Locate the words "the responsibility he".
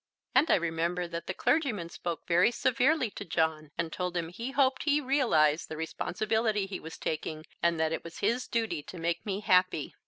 5.69-6.79